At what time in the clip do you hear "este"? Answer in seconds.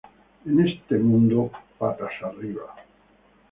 0.67-0.97